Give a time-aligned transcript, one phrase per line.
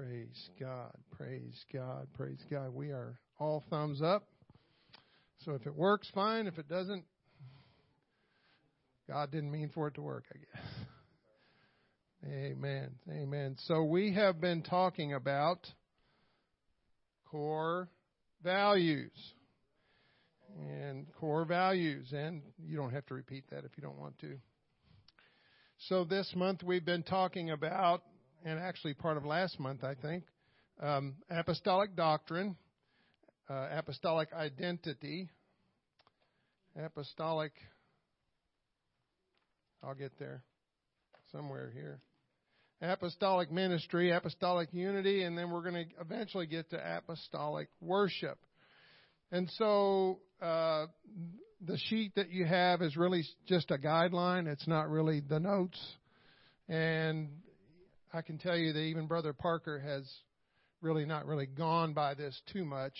[0.00, 0.96] Praise God.
[1.14, 2.06] Praise God.
[2.16, 2.72] Praise God.
[2.72, 4.26] We are all thumbs up.
[5.44, 6.46] So if it works, fine.
[6.46, 7.04] If it doesn't,
[9.06, 12.32] God didn't mean for it to work, I guess.
[12.32, 12.92] Amen.
[13.10, 13.56] Amen.
[13.66, 15.66] So we have been talking about
[17.30, 17.90] core
[18.42, 19.12] values.
[20.58, 22.10] And core values.
[22.14, 24.38] And you don't have to repeat that if you don't want to.
[25.88, 28.02] So this month we've been talking about
[28.44, 30.24] and actually part of last month, I think,
[30.82, 32.56] um, apostolic doctrine,
[33.48, 35.28] uh, apostolic identity,
[36.76, 37.52] apostolic.
[39.82, 40.42] I'll get there
[41.32, 42.00] somewhere here.
[42.82, 48.38] Apostolic ministry, apostolic unity, and then we're going to eventually get to apostolic worship.
[49.30, 50.86] And so uh,
[51.60, 54.46] the sheet that you have is really just a guideline.
[54.46, 55.78] It's not really the notes.
[56.68, 57.28] And
[58.12, 60.02] I can tell you that even Brother Parker has
[60.80, 62.94] really not really gone by this too much.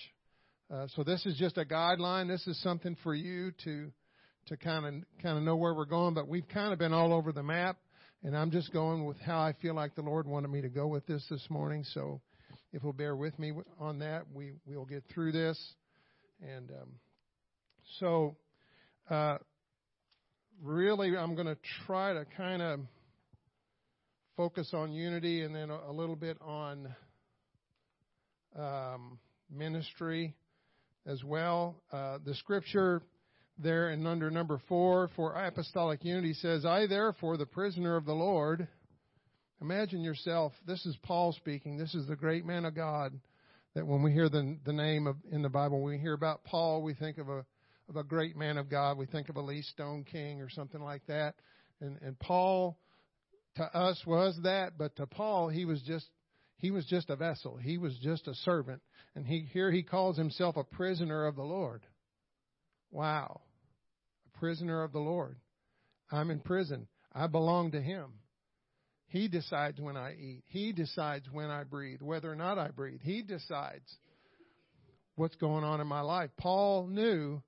[0.73, 2.29] Uh, so this is just a guideline.
[2.29, 3.91] This is something for you to
[4.47, 6.15] to kind of kind of know where we're going.
[6.15, 7.79] But we've kind of been all over the map,
[8.23, 10.87] and I'm just going with how I feel like the Lord wanted me to go
[10.87, 11.83] with this this morning.
[11.93, 12.21] So
[12.73, 15.61] if you'll bear with me on that, we we'll get through this.
[16.41, 16.89] And um,
[17.99, 18.37] so,
[19.11, 19.39] uh,
[20.62, 22.81] really, I'm going to try to kind of
[24.41, 26.89] focus on unity and then a, little bit on
[28.59, 29.19] um,
[29.51, 30.35] ministry
[31.05, 31.77] as well.
[31.93, 33.03] Uh, the scripture
[33.59, 38.15] there in under number four for apostolic unity says, I therefore, the prisoner of the
[38.15, 38.67] Lord,
[39.61, 43.13] imagine yourself, this is Paul speaking, this is the great man of God,
[43.75, 46.45] that when we hear the, the name of, in the Bible, when we hear about
[46.45, 47.45] Paul, we think of a,
[47.91, 51.03] of a great man of God, we think of a Lee Stoneking or something like
[51.09, 51.35] that.
[51.83, 52.79] And, and Paul
[53.56, 56.06] to us was that, but to Paul, he was just
[56.59, 57.56] he was just a vessel.
[57.56, 58.83] He was just a servant.
[59.15, 61.87] And he here he calls himself a prisoner of the Lord.
[62.91, 63.41] Wow.
[64.27, 65.37] A prisoner of the Lord.
[66.11, 66.87] I'm in prison.
[67.12, 68.12] I belong to him.
[69.09, 70.44] He decides when I eat.
[70.47, 73.00] He decides when I breathe, whether or not I breathe.
[73.03, 73.99] He decides
[75.17, 76.31] what's going on in my life.
[76.38, 77.43] Paul knew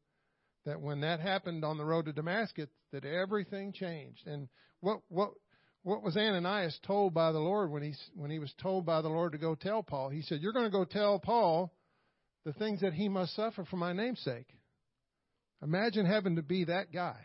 [0.64, 4.26] that when that happened on the road to Damascus, that everything changed.
[4.26, 4.48] And
[4.80, 5.30] what what
[5.82, 9.08] what was Ananias told by the Lord when he when he was told by the
[9.08, 10.10] Lord to go tell Paul?
[10.10, 11.72] He said, "You're going to go tell Paul
[12.44, 14.48] the things that he must suffer for my namesake.
[15.62, 17.16] Imagine having to be that guy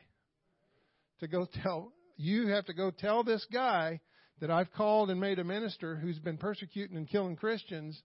[1.19, 3.99] to go tell you have to go tell this guy
[4.41, 8.01] that I've called and made a minister who's been persecuting and killing Christians.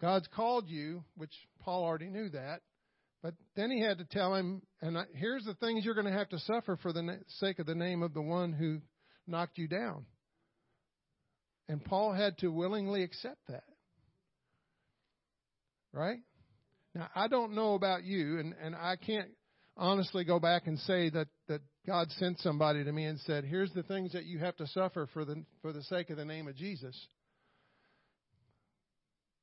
[0.00, 2.60] God's called you, which Paul already knew that.
[3.22, 6.28] But then he had to tell him, and here's the things you're going to have
[6.28, 8.80] to suffer for the sake of the name of the one who
[9.26, 10.06] knocked you down.
[11.68, 13.64] And Paul had to willingly accept that.
[15.92, 16.20] Right?
[16.94, 19.30] Now, I don't know about you, and, and I can't
[19.76, 23.72] honestly go back and say that, that God sent somebody to me and said, here's
[23.72, 26.48] the things that you have to suffer for the, for the sake of the name
[26.48, 26.96] of Jesus.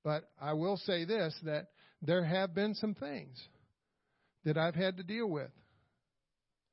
[0.03, 1.67] But I will say this that
[2.01, 3.41] there have been some things
[4.43, 5.51] that I've had to deal with.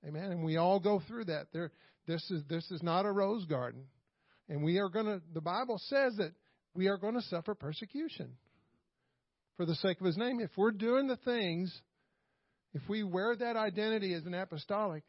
[0.06, 0.32] Amen.
[0.32, 1.48] And we all go through that.
[1.53, 1.71] There,
[2.10, 3.84] this is this is not a rose garden,
[4.48, 5.21] and we are going to.
[5.32, 6.32] The Bible says that
[6.75, 8.32] we are going to suffer persecution
[9.56, 10.41] for the sake of His name.
[10.41, 11.72] If we're doing the things,
[12.75, 15.04] if we wear that identity as an apostolic,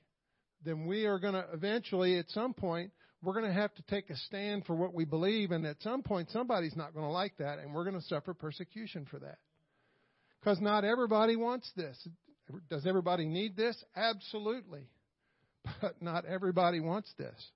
[0.64, 2.92] then we are going to eventually, at some point,
[3.24, 6.04] we're going to have to take a stand for what we believe, and at some
[6.04, 9.40] point, somebody's not going to like that, and we're going to suffer persecution for that.
[10.40, 11.98] Because not everybody wants this.
[12.70, 13.84] Does everybody need this?
[13.96, 14.88] Absolutely
[15.82, 17.52] but not everybody wants this.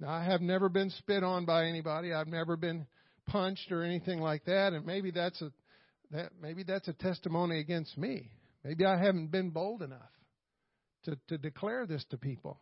[0.00, 2.12] Now, I have never been spit on by anybody.
[2.12, 2.86] I've never been
[3.26, 5.52] punched or anything like that, and maybe that's a
[6.10, 8.30] that maybe that's a testimony against me.
[8.64, 10.00] Maybe I haven't been bold enough
[11.04, 12.58] to to declare this to people.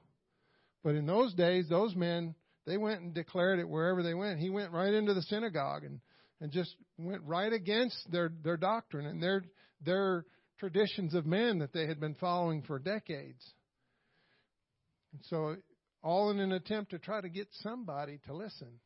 [0.85, 2.35] But in those days, those men
[2.67, 4.39] they went and declared it wherever they went.
[4.39, 6.01] He went right into the synagogue and
[6.41, 9.45] and just went right against their their doctrine and their
[9.85, 10.25] their
[10.59, 13.43] traditions of men that they had been following for decades.
[15.13, 15.57] And so,
[16.03, 18.81] all in an attempt to try to get somebody to listen.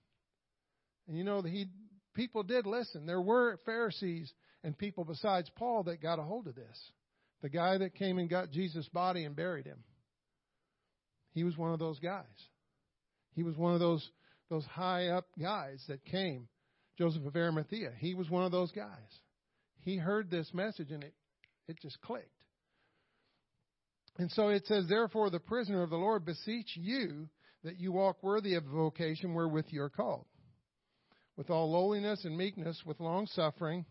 [1.07, 1.67] And you know, he
[2.15, 3.07] people did listen.
[3.07, 4.33] There were Pharisees
[4.63, 6.93] and people besides Paul that got a hold of this.
[7.43, 9.85] The guy that came and got Jesus' body and buried him.
[11.33, 12.25] He was one of those guys.
[13.35, 14.09] He was one of those
[14.51, 16.49] those high up guys that came.
[16.97, 17.91] Joseph of Arimathea.
[17.99, 19.21] He was one of those guys.
[19.81, 21.15] He heard this message and it
[21.69, 22.29] it just clicked.
[24.19, 27.29] And so it says, Therefore, the prisoner of the Lord beseech you
[27.65, 30.27] that you walk worthy of the vocation wherewith you are called.
[31.37, 33.85] with all lowliness and meekness, with long suffering.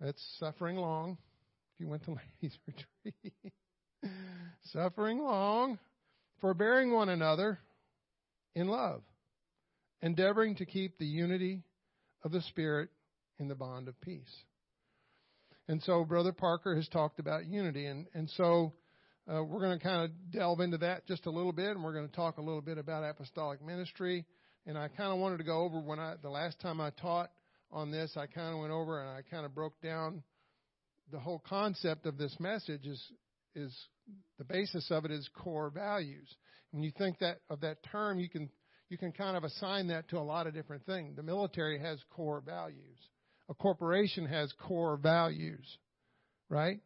[0.00, 1.18] That's suffering long.
[1.74, 2.10] If you went to
[2.42, 3.52] ladies' retreat,
[4.72, 5.78] suffering long,
[6.40, 7.60] forbearing one another
[8.54, 9.02] in love,
[10.02, 11.62] endeavoring to keep the unity
[12.24, 12.88] of the Spirit
[13.38, 14.44] in the bond of peace.
[15.68, 18.72] And so, Brother Parker has talked about unity, and and so
[19.30, 21.92] uh, we're going to kind of delve into that just a little bit, and we're
[21.92, 24.24] going to talk a little bit about apostolic ministry.
[24.66, 27.30] And I kind of wanted to go over when I the last time I taught
[27.70, 30.22] on this, I kind of went over and I kind of broke down
[31.10, 33.02] the whole concept of this message is
[33.54, 33.74] is
[34.38, 36.28] the basis of it is core values.
[36.70, 38.50] When you think that of that term, you can
[38.88, 41.16] you can kind of assign that to a lot of different things.
[41.16, 42.96] The military has core values.
[43.50, 45.78] A corporation has core values,
[46.48, 46.80] right?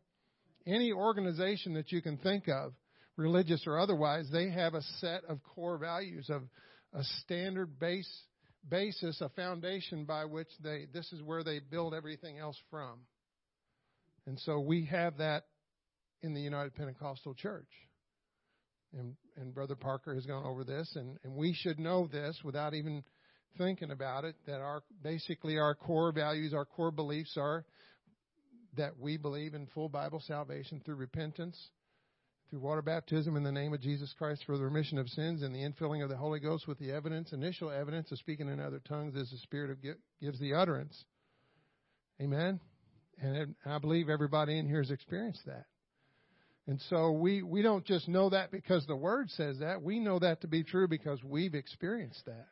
[0.66, 2.72] Any organization that you can think of,
[3.16, 6.42] religious or otherwise, they have a set of core values of
[6.92, 8.10] a standard base
[8.68, 13.00] basis, a foundation by which they this is where they build everything else from.
[14.26, 15.44] And so we have that
[16.22, 17.68] in the United Pentecostal Church.
[18.96, 22.74] And, and Brother Parker has gone over this, and, and we should know this without
[22.74, 23.02] even
[23.56, 27.64] thinking about it that our basically our core values, our core beliefs are
[28.76, 31.70] that we believe in full Bible salvation through repentance,
[32.48, 35.54] through water baptism in the name of Jesus Christ for the remission of sins and
[35.54, 38.80] the infilling of the Holy Ghost with the evidence, initial evidence of speaking in other
[38.86, 39.78] tongues as the Spirit of
[40.20, 41.04] gives the utterance.
[42.20, 42.60] Amen.
[43.20, 45.66] And I believe everybody in here has experienced that.
[46.66, 49.82] And so we, we don't just know that because the Word says that.
[49.82, 52.46] We know that to be true because we've experienced that.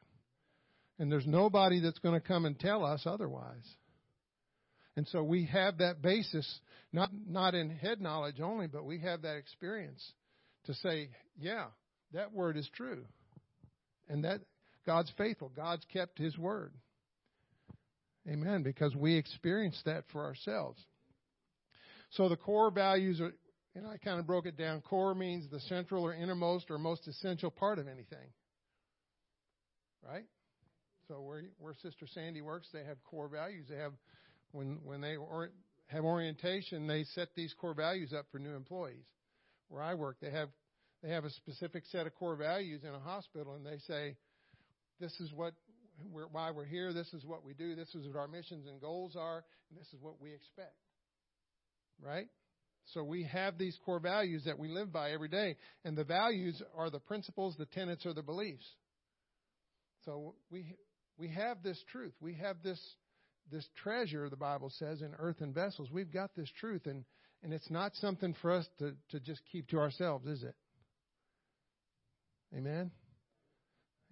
[0.98, 3.64] And there's nobody that's going to come and tell us otherwise.
[4.96, 6.60] And so we have that basis,
[6.92, 10.04] not, not in head knowledge only, but we have that experience
[10.66, 11.66] to say, yeah,
[12.12, 13.04] that word is true.
[14.08, 14.40] And that
[14.84, 15.50] God's faithful.
[15.54, 16.72] God's kept his word.
[18.28, 18.62] Amen.
[18.62, 20.80] Because we experienced that for ourselves.
[22.10, 23.32] So the core values are,
[23.74, 24.80] and I kind of broke it down.
[24.80, 28.32] Core means the central or innermost or most essential part of anything.
[30.06, 30.24] Right?
[31.08, 33.66] So where where Sister Sandy works, they have core values.
[33.68, 33.92] They have
[34.52, 35.50] when when they or,
[35.86, 39.04] have orientation, they set these core values up for new employees.
[39.68, 40.48] Where I work, they have
[41.02, 44.16] they have a specific set of core values in a hospital, and they say,
[45.00, 45.54] "This is what
[46.10, 46.92] we're, why we're here.
[46.92, 47.74] This is what we do.
[47.74, 50.76] This is what our missions and goals are, and this is what we expect."
[52.00, 52.28] Right?
[52.94, 56.60] So we have these core values that we live by every day, and the values
[56.76, 58.66] are the principles, the tenets, or the beliefs.
[60.04, 60.76] So we
[61.18, 62.14] we have this truth.
[62.20, 62.80] We have this
[63.50, 65.88] this treasure, the Bible says, in earthen vessels.
[65.90, 67.04] We've got this truth, and,
[67.42, 70.54] and it's not something for us to, to just keep to ourselves, is it?
[72.56, 72.90] Amen?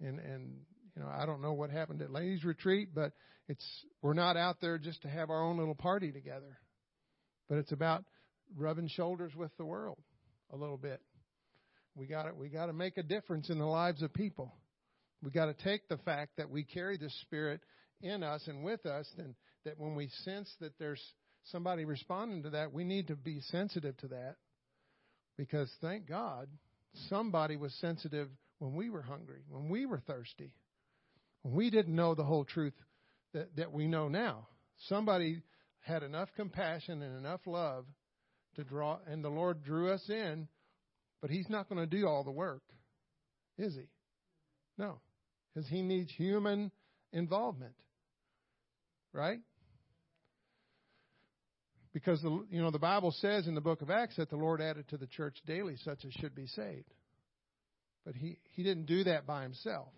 [0.01, 0.61] And and
[0.95, 3.11] you know, I don't know what happened at ladies' retreat, but
[3.47, 3.65] it's
[4.01, 6.57] we're not out there just to have our own little party together.
[7.47, 8.05] But it's about
[8.55, 9.99] rubbing shoulders with the world
[10.51, 11.01] a little bit.
[11.95, 14.53] We got we got to make a difference in the lives of people.
[15.21, 17.61] We got to take the fact that we carry this Spirit
[18.01, 19.35] in us and with us, and
[19.65, 21.01] that when we sense that there's
[21.45, 24.35] somebody responding to that, we need to be sensitive to that.
[25.37, 26.49] Because thank God,
[27.09, 28.29] somebody was sensitive
[28.59, 30.51] when we were hungry, when we were thirsty,
[31.43, 32.73] when we didn't know the whole truth
[33.33, 34.47] that, that we know now.
[34.87, 35.41] Somebody
[35.81, 37.85] had enough compassion and enough love
[38.55, 40.47] to draw, and the Lord drew us in,
[41.21, 42.63] but He's not going to do all the work,
[43.57, 43.87] is He?
[44.77, 44.99] No
[45.53, 46.71] because he needs human
[47.11, 47.73] involvement.
[49.13, 49.39] Right?
[51.93, 54.61] Because the you know the Bible says in the book of Acts that the Lord
[54.61, 56.93] added to the church daily such as should be saved.
[58.05, 59.89] But he, he didn't do that by himself.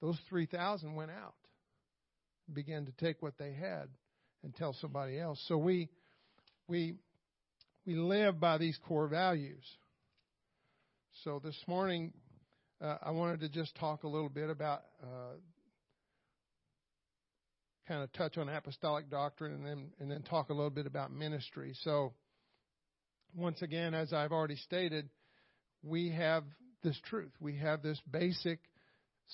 [0.00, 1.34] Those three thousand went out,
[2.52, 3.88] began to take what they had
[4.44, 5.42] and tell somebody else.
[5.48, 5.88] So we
[6.68, 6.96] we
[7.86, 9.64] we live by these core values.
[11.24, 12.12] So this morning
[12.80, 15.34] uh, I wanted to just talk a little bit about, uh,
[17.88, 21.10] kind of touch on apostolic doctrine, and then and then talk a little bit about
[21.10, 21.74] ministry.
[21.82, 22.12] So,
[23.34, 25.08] once again, as I've already stated,
[25.82, 26.44] we have
[26.84, 27.32] this truth.
[27.40, 28.60] We have this basic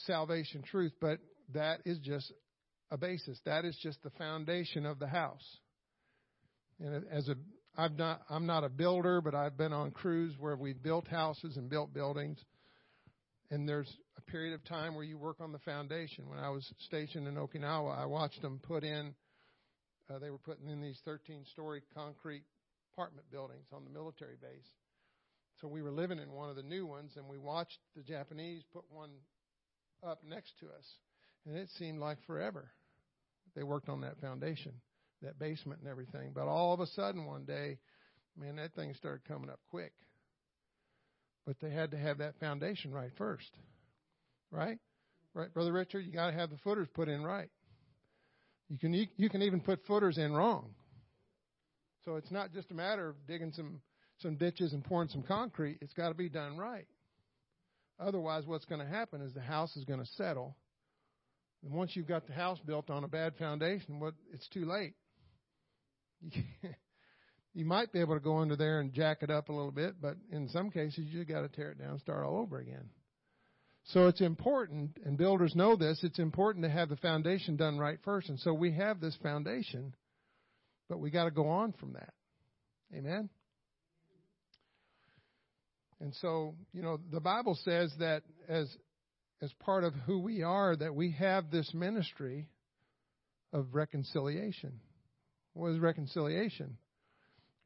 [0.07, 1.19] salvation truth, but
[1.53, 2.33] that is just
[2.91, 3.39] a basis.
[3.45, 5.59] That is just the foundation of the house.
[6.81, 7.35] And as a
[7.77, 11.57] I've not I'm not a builder, but I've been on crews where we've built houses
[11.57, 12.39] and built buildings
[13.51, 16.29] and there's a period of time where you work on the foundation.
[16.29, 19.15] When I was stationed in Okinawa, I watched them put in,
[20.11, 22.45] uh, they were putting in these 13 story concrete
[22.93, 24.69] apartment buildings on the military base.
[25.61, 28.63] So we were living in one of the new ones, and we watched the Japanese
[28.73, 29.11] put one
[30.07, 30.85] up next to us.
[31.47, 32.71] And it seemed like forever.
[33.55, 34.73] they worked on that foundation,
[35.23, 36.33] that basement and everything.
[36.35, 37.79] But all of a sudden one day,
[38.37, 39.93] man, that thing started coming up quick.
[41.47, 43.51] But they had to have that foundation right first.
[44.51, 44.79] Right?
[45.35, 47.51] Right, Brother Richard, you got to have the footers put in right.
[48.69, 50.71] You can you can even put footers in wrong.
[52.05, 53.81] So it's not just a matter of digging some
[54.19, 55.79] some ditches and pouring some concrete.
[55.81, 56.87] It's got to be done right.
[57.99, 60.57] Otherwise, what's going to happen is the house is going to settle.
[61.63, 64.95] And once you've got the house built on a bad foundation, what it's too late.
[66.21, 66.43] you
[67.63, 70.17] might be able to go under there and jack it up a little bit, but
[70.33, 72.89] in some cases you got to tear it down and start all over again.
[73.89, 77.99] So it's important, and builders know this, it's important to have the foundation done right
[78.03, 78.31] first.
[78.31, 79.95] And so we have this foundation,
[80.89, 82.15] but we got to go on from that.
[82.97, 83.29] Amen?
[86.01, 88.75] And so, you know, the Bible says that as
[89.45, 92.49] as part of who we are, that we have this ministry
[93.53, 94.81] of reconciliation.
[95.53, 96.79] What is reconciliation?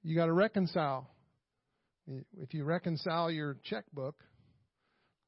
[0.03, 1.11] You got to reconcile.
[2.07, 4.17] If you reconcile your checkbook,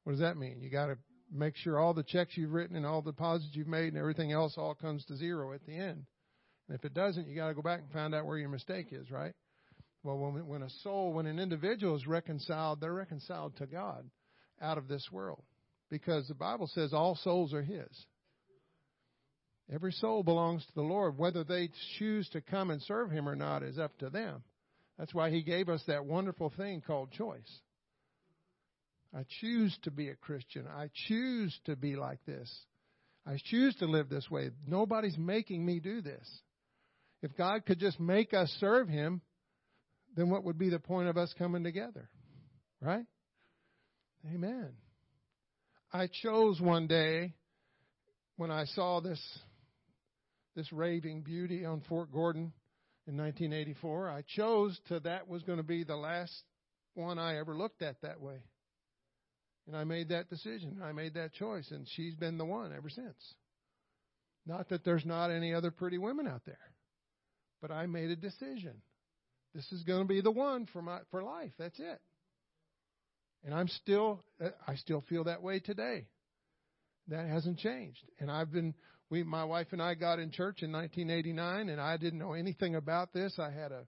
[0.03, 0.61] what does that mean?
[0.61, 0.97] You got to
[1.31, 4.31] make sure all the checks you've written and all the deposits you've made and everything
[4.31, 6.05] else all comes to zero at the end.
[6.67, 8.87] And if it doesn't, you got to go back and find out where your mistake
[8.91, 9.33] is, right?
[10.03, 14.09] Well, when, when a soul, when an individual is reconciled, they're reconciled to God
[14.61, 15.43] out of this world.
[15.89, 18.05] Because the Bible says all souls are His.
[19.71, 21.17] Every soul belongs to the Lord.
[21.17, 24.43] Whether they choose to come and serve Him or not is up to them.
[24.97, 27.59] That's why He gave us that wonderful thing called choice.
[29.15, 30.67] I choose to be a Christian.
[30.67, 32.49] I choose to be like this.
[33.25, 34.51] I choose to live this way.
[34.67, 36.27] Nobody's making me do this.
[37.21, 39.21] If God could just make us serve Him,
[40.15, 42.09] then what would be the point of us coming together?
[42.79, 43.05] Right?
[44.33, 44.71] Amen.
[45.93, 47.33] I chose one day
[48.37, 49.21] when I saw this
[50.55, 52.51] this raving beauty on Fort Gordon
[53.07, 54.09] in 1984.
[54.09, 56.43] I chose to that was going to be the last
[56.93, 58.39] one I ever looked at that way.
[59.67, 60.81] And I made that decision.
[60.83, 63.35] I made that choice and she's been the one ever since.
[64.45, 66.57] Not that there's not any other pretty women out there.
[67.61, 68.73] But I made a decision.
[69.53, 71.51] This is going to be the one for my for life.
[71.59, 72.01] That's it.
[73.43, 74.23] And I'm still
[74.67, 76.07] I still feel that way today.
[77.07, 78.03] That hasn't changed.
[78.19, 78.73] And I've been
[79.11, 82.75] we my wife and I got in church in 1989 and I didn't know anything
[82.75, 83.37] about this.
[83.37, 83.83] I had a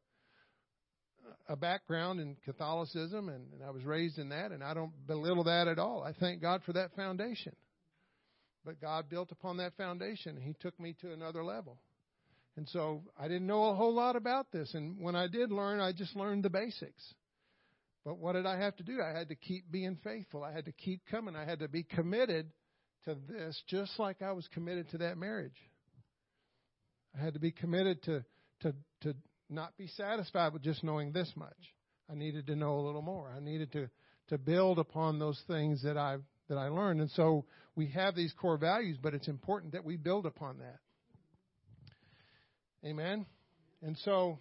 [1.47, 5.45] a background in Catholicism and, and I was raised in that and I don't belittle
[5.45, 6.03] that at all.
[6.03, 7.55] I thank God for that foundation.
[8.65, 11.79] But God built upon that foundation he took me to another level.
[12.57, 14.73] And so I didn't know a whole lot about this.
[14.73, 17.13] And when I did learn, I just learned the basics.
[18.05, 18.99] But what did I have to do?
[19.01, 20.43] I had to keep being faithful.
[20.43, 21.35] I had to keep coming.
[21.35, 22.51] I had to be committed
[23.05, 25.57] to this just like I was committed to that marriage.
[27.17, 28.25] I had to be committed to,
[28.61, 29.15] to, to
[29.49, 31.51] not be satisfied with just knowing this much.
[32.09, 33.31] I needed to know a little more.
[33.35, 33.89] I needed to,
[34.29, 36.17] to build upon those things that I
[36.49, 37.01] that I learned.
[37.01, 37.45] And so
[37.75, 40.79] we have these core values, but it's important that we build upon that.
[42.85, 43.25] Amen.
[43.81, 44.39] And so,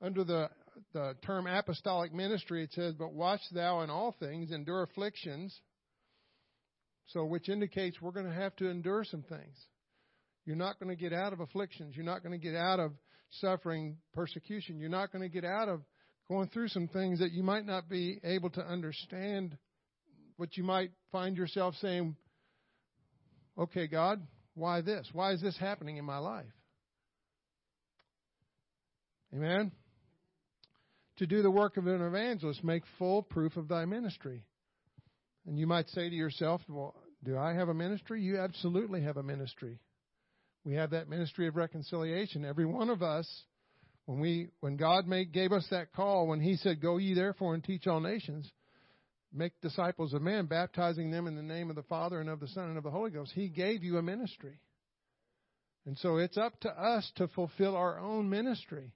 [0.00, 0.50] under the
[0.92, 5.60] the term apostolic ministry, it says, "But watch thou in all things, endure afflictions."
[7.08, 9.56] So, which indicates we're going to have to endure some things.
[10.44, 11.96] You're not going to get out of afflictions.
[11.96, 12.92] You're not going to get out of
[13.30, 14.78] suffering persecution.
[14.78, 15.82] You're not going to get out of
[16.28, 19.56] going through some things that you might not be able to understand.
[20.36, 22.14] What you might find yourself saying,
[23.58, 25.08] "Okay, God, why this?
[25.12, 26.46] Why is this happening in my life?"
[29.34, 29.72] Amen?
[31.16, 34.44] To do the work of an evangelist, make full proof of thy ministry.
[35.48, 38.20] And you might say to yourself, well, do I have a ministry?
[38.20, 39.78] You absolutely have a ministry.
[40.62, 42.44] We have that ministry of reconciliation.
[42.44, 43.26] Every one of us,
[44.04, 47.54] when we, when God made, gave us that call, when He said, "Go ye therefore
[47.54, 48.46] and teach all nations,
[49.32, 52.48] make disciples of men, baptizing them in the name of the Father and of the
[52.48, 54.60] Son and of the Holy Ghost," He gave you a ministry,
[55.86, 58.92] and so it's up to us to fulfill our own ministry.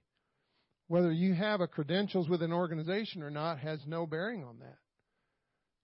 [0.87, 4.77] Whether you have a credentials with an organization or not has no bearing on that.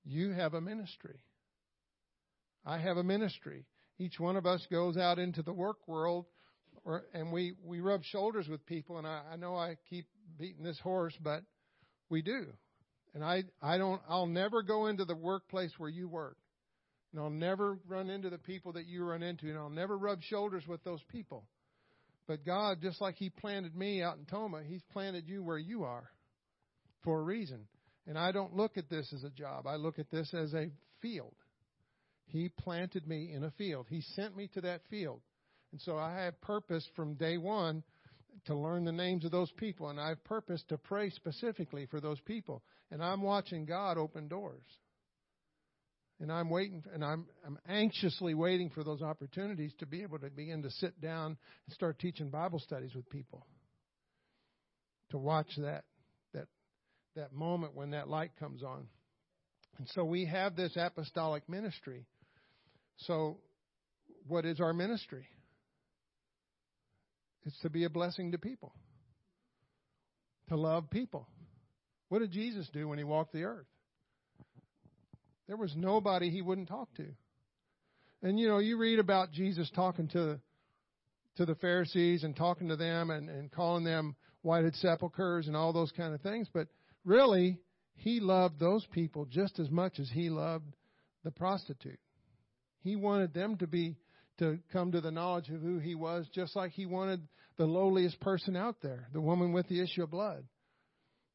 [0.05, 1.19] You have a ministry.
[2.65, 3.65] I have a ministry.
[3.97, 6.25] Each one of us goes out into the work world
[6.85, 8.97] or, and we, we rub shoulders with people.
[8.97, 10.05] And I, I know I keep
[10.37, 11.43] beating this horse, but
[12.09, 12.47] we do.
[13.13, 16.37] And I, I don't, I'll never go into the workplace where you work.
[17.11, 19.49] And I'll never run into the people that you run into.
[19.49, 21.45] And I'll never rub shoulders with those people.
[22.27, 25.83] But God, just like He planted me out in Tomah, He's planted you where you
[25.83, 26.09] are
[27.03, 27.67] for a reason.
[28.09, 29.67] And I don't look at this as a job.
[29.67, 31.35] I look at this as a field.
[32.25, 33.85] He planted me in a field.
[33.87, 35.21] He sent me to that field.
[35.71, 37.83] And so I have purpose from day one
[38.45, 42.01] to learn the names of those people, and I have purpose to pray specifically for
[42.01, 42.63] those people.
[42.89, 44.63] And I'm watching God open doors.
[46.19, 50.31] And I'm waiting, and I'm, I'm anxiously waiting for those opportunities to be able to
[50.31, 51.37] begin to sit down
[51.67, 53.45] and start teaching Bible studies with people.
[55.11, 55.83] To watch that, that,
[57.19, 58.88] that moment when that light comes on.
[59.77, 62.05] And so we have this apostolic ministry.
[62.97, 63.38] So,
[64.27, 65.25] what is our ministry?
[67.45, 68.73] It's to be a blessing to people,
[70.49, 71.27] to love people.
[72.09, 73.67] What did Jesus do when he walked the earth?
[75.47, 77.05] There was nobody he wouldn't talk to.
[78.21, 80.39] And you know, you read about Jesus talking to
[81.38, 85.71] to the Pharisees and talking to them and, and calling them whited sepulchres and all
[85.71, 86.67] those kind of things, but
[87.05, 87.59] really
[87.95, 90.75] he loved those people just as much as he loved
[91.23, 91.99] the prostitute.
[92.81, 93.97] He wanted them to be
[94.39, 97.21] to come to the knowledge of who he was, just like he wanted
[97.57, 100.45] the lowliest person out there, the woman with the issue of blood.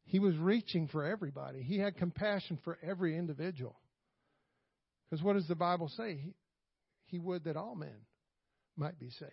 [0.06, 1.62] He was reaching for everybody.
[1.62, 3.76] He had compassion for every individual.
[5.04, 6.16] Because what does the Bible say?
[6.16, 6.34] He,
[7.06, 8.06] he would that all men
[8.76, 9.32] might be saved.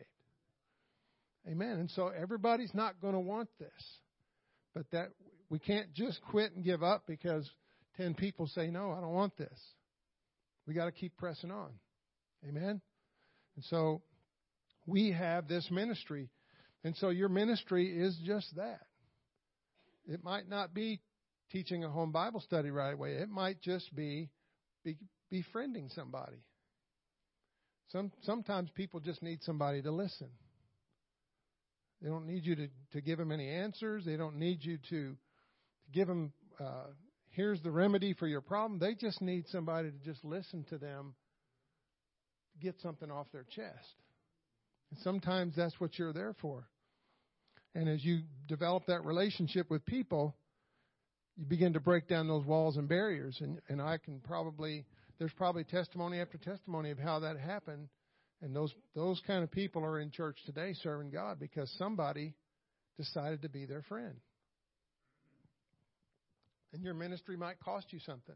[1.47, 1.79] Amen.
[1.79, 3.69] And so everybody's not going to want this.
[4.73, 5.09] But that
[5.51, 7.47] we can't just quit and give up because
[7.97, 9.59] 10 people say, no, I don't want this.
[10.65, 11.71] We got to keep pressing on.
[12.47, 12.79] Amen.
[13.57, 14.01] And so
[14.87, 16.29] we have this ministry.
[16.85, 18.79] And so your ministry is just that.
[20.07, 21.01] It might not be
[21.51, 23.15] teaching a home Bible study right away.
[23.15, 24.29] It might just be,
[24.85, 24.95] be
[25.29, 26.45] befriending somebody.
[27.89, 30.29] Some sometimes people just need somebody to listen.
[32.01, 34.05] They don't need you to, to give them any answers.
[34.05, 35.17] They don't need you to
[35.93, 36.87] give them uh,
[37.29, 38.79] here's the remedy for your problem.
[38.79, 41.15] They just need somebody to just listen to them
[42.61, 43.95] get something off their chest.
[44.91, 46.67] And sometimes that's what you're there for.
[47.73, 50.35] And as you develop that relationship with people,
[51.37, 53.37] you begin to break down those walls and barriers.
[53.39, 54.85] And, and I can probably,
[55.17, 57.87] there's probably testimony after testimony of how that happened.
[58.41, 62.33] And those, those kind of people are in church today serving God because somebody
[62.97, 64.15] decided to be their friend.
[66.73, 68.35] And your ministry might cost you something.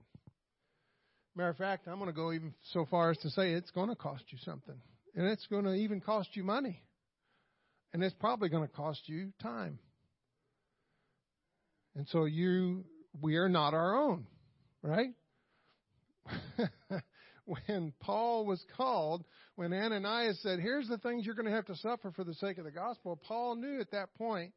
[1.35, 3.89] Matter of fact, I'm going to go even so far as to say it's going
[3.89, 4.75] to cost you something.
[5.15, 6.81] And it's going to even cost you money.
[7.93, 9.79] And it's probably going to cost you time.
[11.95, 12.83] And so you,
[13.21, 14.27] we are not our own,
[14.81, 15.11] right?
[17.45, 19.23] when Paul was called,
[19.55, 22.57] when Ananias said, Here's the things you're going to have to suffer for the sake
[22.57, 24.51] of the gospel, Paul knew at that point,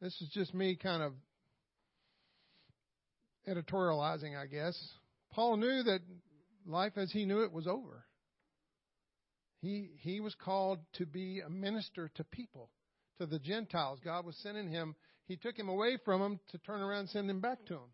[0.00, 1.12] this is just me kind of
[3.48, 4.76] editorializing, I guess.
[5.32, 6.00] Paul knew that
[6.66, 8.04] life as he knew it was over.
[9.60, 12.70] He, he was called to be a minister to people,
[13.18, 13.98] to the Gentiles.
[14.04, 14.94] God was sending him.
[15.26, 17.90] He took him away from them to turn around and send him back to him.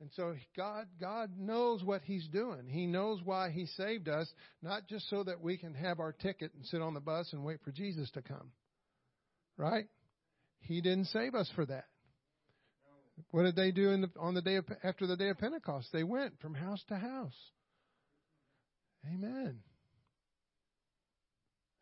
[0.00, 2.68] And so God, God knows what He's doing.
[2.68, 4.30] He knows why He saved us,
[4.62, 7.44] not just so that we can have our ticket and sit on the bus and
[7.44, 8.50] wait for Jesus to come.
[9.56, 9.86] Right?
[10.60, 11.86] He didn't save us for that.
[13.30, 15.88] What did they do the, on the day of, after the day of Pentecost?
[15.92, 17.36] They went from house to house.
[19.06, 19.60] Amen.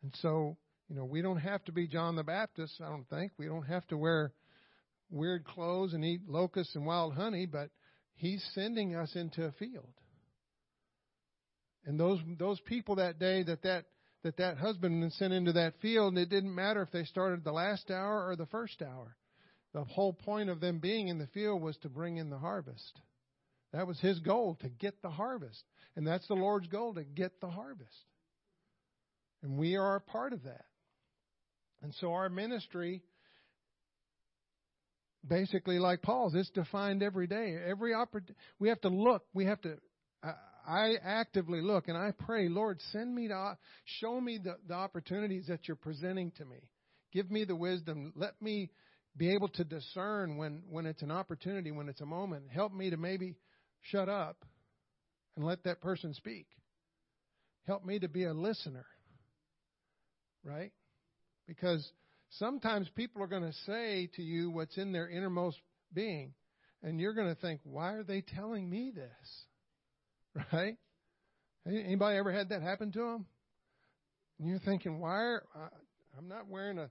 [0.03, 0.57] And so,
[0.89, 3.31] you know, we don't have to be John the Baptist, I don't think.
[3.37, 4.33] We don't have to wear
[5.09, 7.69] weird clothes and eat locusts and wild honey, but
[8.15, 9.93] he's sending us into a field.
[11.85, 13.85] And those those people that day that that
[14.23, 17.51] that that husband was sent into that field, it didn't matter if they started the
[17.51, 19.15] last hour or the first hour.
[19.73, 22.99] The whole point of them being in the field was to bring in the harvest.
[23.71, 25.63] That was his goal, to get the harvest.
[25.95, 28.05] And that's the Lord's goal, to get the harvest.
[29.41, 30.65] And we are a part of that.
[31.81, 33.03] And so our ministry,
[35.27, 37.57] basically like Paul's, is defined every day.
[37.67, 39.23] Every opportunity, we have to look.
[39.33, 39.77] We have to.
[40.23, 40.33] I,
[40.65, 43.57] I actively look and I pray, Lord, send me to
[43.99, 46.69] show me the, the opportunities that you're presenting to me.
[47.11, 48.13] Give me the wisdom.
[48.15, 48.69] Let me
[49.15, 52.45] be able to discern when, when it's an opportunity, when it's a moment.
[52.49, 53.35] Help me to maybe
[53.81, 54.43] shut up
[55.35, 56.47] and let that person speak.
[57.67, 58.85] Help me to be a listener.
[60.43, 60.71] Right?
[61.47, 61.87] Because
[62.31, 65.57] sometimes people are going to say to you what's in their innermost
[65.93, 66.33] being,
[66.81, 69.11] and you're going to think, why are they telling me this?
[70.51, 70.77] Right?
[71.65, 73.25] Anybody ever had that happen to them?
[74.39, 75.43] And you're thinking, why are,
[76.17, 76.89] I'm not wearing a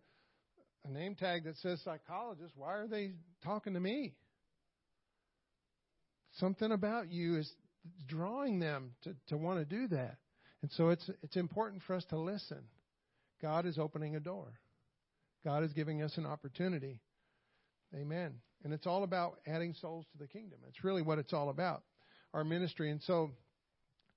[0.84, 3.12] a name tag that says psychologist, why are they
[3.44, 4.14] talking to me?
[6.38, 7.52] Something about you is
[8.08, 10.16] drawing them to, to want to do that.
[10.62, 12.62] And so it's it's important for us to listen.
[13.40, 14.52] God is opening a door.
[15.44, 17.00] God is giving us an opportunity.
[17.94, 18.34] Amen.
[18.64, 20.60] And it's all about adding souls to the kingdom.
[20.68, 21.82] It's really what it's all about,
[22.32, 22.90] our ministry.
[22.92, 23.32] And so,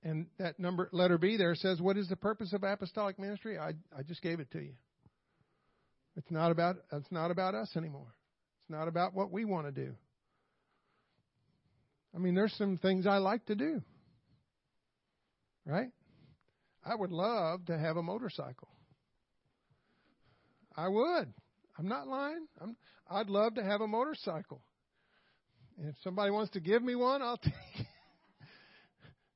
[0.04, 3.58] and that number, letter B there says, what is the purpose of apostolic ministry?
[3.58, 4.74] I, I just gave it to you.
[6.16, 8.14] It's not about, it's not about us anymore.
[8.62, 9.94] It's not about what we want to do.
[12.16, 13.82] I mean, there's some things I like to do.
[15.66, 15.90] Right?
[16.86, 18.70] I would love to have a motorcycle.
[20.78, 21.34] I would.
[21.78, 22.48] I'm not lying.
[22.62, 22.76] I'm,
[23.10, 24.62] I'd love to have a motorcycle.
[25.78, 27.54] And if somebody wants to give me one, I'll take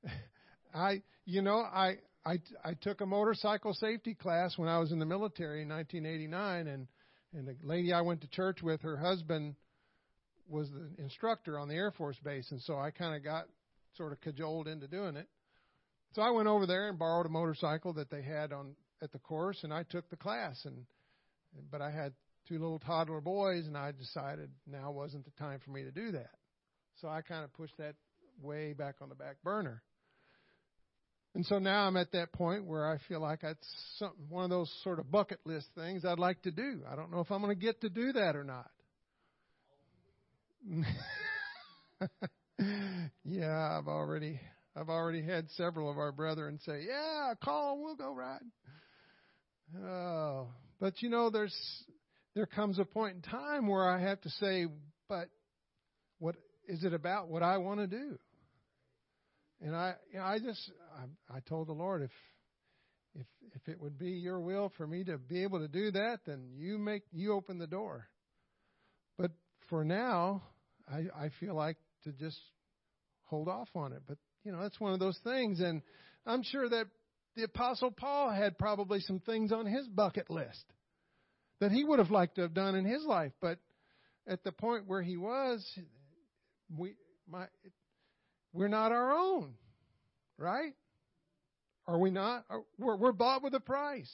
[0.03, 0.11] it.
[0.73, 4.99] I, you know, I, I, I took a motorcycle safety class when I was in
[4.99, 6.87] the military in 1989, and
[7.33, 9.55] and the lady I went to church with, her husband
[10.47, 13.45] was the instructor on the Air Force base, and so I kind of got
[13.95, 15.27] sort of cajoled into doing it.
[16.13, 19.19] So I went over there and borrowed a motorcycle that they had on at the
[19.19, 20.65] course, and I took the class.
[20.65, 20.85] And
[21.71, 22.13] but I had
[22.47, 26.11] two little toddler boys, and I decided now wasn't the time for me to do
[26.13, 26.31] that.
[26.99, 27.95] So I kind of pushed that
[28.41, 29.83] way back on the back burner.
[31.39, 33.45] And so now I'm at that point where I feel like
[33.97, 36.81] something, one of those sort of bucket list things I'd like to do.
[36.91, 38.69] I don't know if I'm going to get to do that or not.
[43.23, 44.37] yeah, I've already
[44.75, 48.41] I've already had several of our brethren say, "Yeah, call, we'll go ride."
[49.81, 50.49] Oh,
[50.81, 51.55] but you know, there's
[52.35, 54.65] there comes a point in time where I have to say,
[55.07, 55.29] "But
[56.17, 56.35] what
[56.67, 58.19] is it about what I want to do?"
[59.61, 62.11] And I, you know, I just, I, I told the Lord, if,
[63.15, 66.19] if, if it would be Your will for me to be able to do that,
[66.25, 68.07] then You make, You open the door.
[69.17, 69.31] But
[69.69, 70.43] for now,
[70.89, 72.39] I, I feel like to just
[73.25, 74.01] hold off on it.
[74.07, 75.81] But you know, that's one of those things, and
[76.25, 76.85] I'm sure that
[77.35, 80.63] the Apostle Paul had probably some things on his bucket list
[81.59, 83.59] that he would have liked to have done in his life, but
[84.27, 85.65] at the point where he was,
[86.75, 86.93] we,
[87.29, 87.45] my,
[88.53, 89.53] we're not our own,
[90.37, 90.73] right?
[91.87, 92.45] Are we not?
[92.49, 94.11] Uh, we're, we're bought with a price.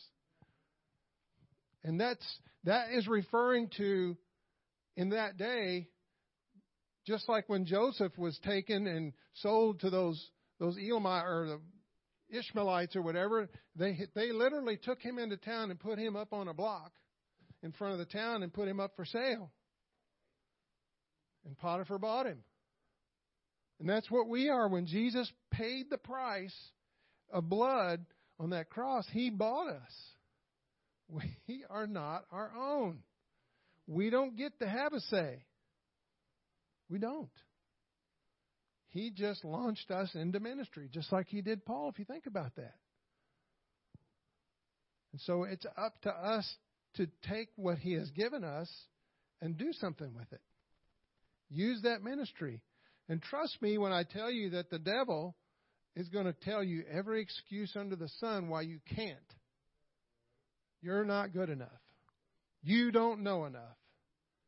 [1.83, 2.25] And that's,
[2.63, 4.17] that is referring to,
[4.97, 5.87] in that day,
[7.05, 10.25] just like when Joseph was taken and sold to those,
[10.59, 15.79] those Elamite or the Ishmaelites or whatever, they, they literally took him into town and
[15.79, 16.91] put him up on a block
[17.61, 19.51] in front of the town and put him up for sale.
[21.45, 22.39] And Potiphar bought him.
[23.79, 24.67] And that's what we are.
[24.67, 26.55] When Jesus paid the price
[27.31, 28.05] of blood
[28.39, 29.91] on that cross, He bought us.
[31.47, 32.99] We are not our own.
[33.87, 35.45] We don't get to have a say.
[36.89, 37.29] We don't.
[38.89, 42.55] He just launched us into ministry, just like He did Paul, if you think about
[42.55, 42.75] that.
[45.11, 46.49] And so it's up to us
[46.95, 48.69] to take what He has given us
[49.41, 50.41] and do something with it.
[51.49, 52.61] Use that ministry.
[53.07, 55.35] And trust me when I tell you that the devil
[55.95, 59.17] is going to tell you every excuse under the sun why you can't.
[60.81, 61.69] You're not good enough.
[62.63, 63.77] You don't know enough.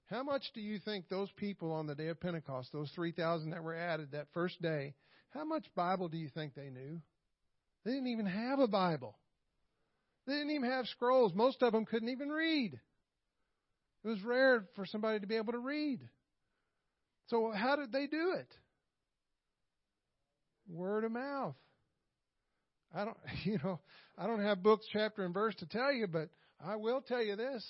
[0.09, 3.63] How much do you think those people on the day of Pentecost, those 3,000 that
[3.63, 4.95] were added that first day,
[5.31, 7.01] how much Bible do you think they knew?
[7.83, 9.17] They didn't even have a Bible.
[10.25, 11.33] They didn't even have scrolls.
[11.35, 12.79] Most of them couldn't even read.
[14.03, 15.99] It was rare for somebody to be able to read.
[17.27, 18.47] So how did they do it?
[20.69, 21.55] Word of mouth.
[22.93, 23.79] I don't, you know,
[24.17, 26.29] I don't have books, chapter, and verse to tell you, but
[26.65, 27.65] I will tell you this.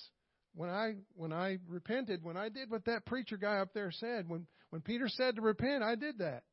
[0.55, 4.27] When I when I repented, when I did what that preacher guy up there said,
[4.27, 6.43] when when Peter said to repent, I did that.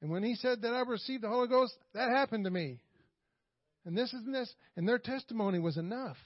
[0.00, 2.78] And when he said that I received the Holy Ghost, that happened to me.
[3.84, 6.16] And this is this, and their testimony was enough.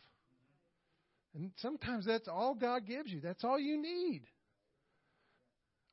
[1.35, 3.21] And sometimes that's all God gives you.
[3.21, 4.23] That's all you need.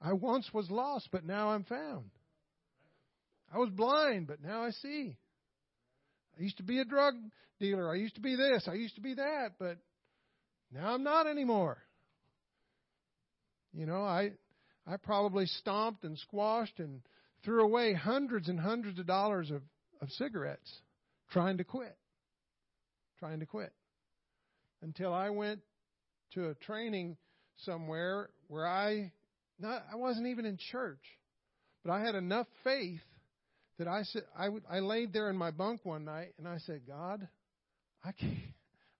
[0.01, 2.09] I once was lost, but now I'm found.
[3.53, 5.17] I was blind, but now I see.
[6.37, 7.15] I used to be a drug
[7.59, 7.89] dealer.
[7.89, 8.67] I used to be this.
[8.69, 9.77] I used to be that, but
[10.71, 11.77] now I'm not anymore.
[13.73, 14.31] You know, I
[14.87, 17.01] I probably stomped and squashed and
[17.43, 19.61] threw away hundreds and hundreds of dollars of,
[20.01, 20.81] of cigarettes
[21.31, 21.95] trying to quit.
[23.19, 23.73] Trying to quit.
[24.81, 25.61] Until I went
[26.33, 27.17] to a training
[27.57, 29.11] somewhere where I
[29.59, 31.01] not, I wasn't even in church,
[31.83, 33.01] but I had enough faith
[33.77, 36.57] that I said I, would, I laid there in my bunk one night and I
[36.65, 37.27] said, God,
[38.03, 38.37] I can't,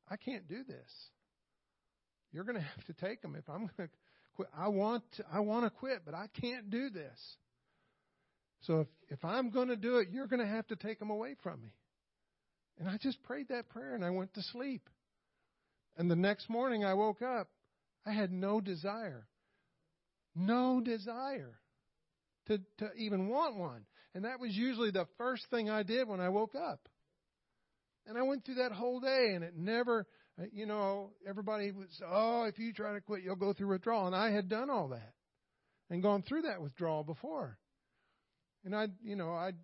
[0.10, 0.92] I can't do this.
[2.32, 3.90] You're going to have to take them if I'm going to
[4.36, 4.50] quit.
[4.58, 7.20] I want to, I want to quit, but I can't do this.
[8.62, 11.10] So if if I'm going to do it, you're going to have to take them
[11.10, 11.74] away from me.
[12.80, 14.90] And I just prayed that prayer and I went to sleep.
[15.98, 17.48] And the next morning I woke up.
[18.06, 19.28] I had no desire.
[20.36, 21.60] No desire
[22.48, 23.86] to, to even want one.
[24.14, 26.88] And that was usually the first thing I did when I woke up.
[28.08, 30.06] And I went through that whole day and it never,
[30.40, 34.08] uh, you know, everybody was, oh, if you try to quit, you'll go through withdrawal.
[34.08, 35.14] And I had done all that
[35.90, 37.58] and gone through that withdrawal before.
[38.64, 39.56] And I'd, you know, I'd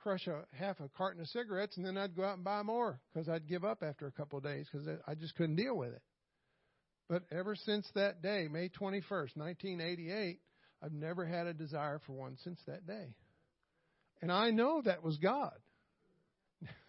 [0.00, 3.00] crush a half a carton of cigarettes and then I'd go out and buy more
[3.12, 5.92] because I'd give up after a couple of days because I just couldn't deal with
[5.92, 6.02] it.
[7.12, 10.40] But ever since that day, May 21st, 1988,
[10.82, 13.14] I've never had a desire for one since that day.
[14.22, 15.52] And I know that was God.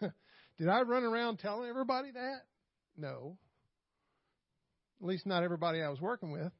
[0.00, 2.38] Did I run around telling everybody that?
[2.96, 3.36] No.
[5.02, 6.52] At least not everybody I was working with.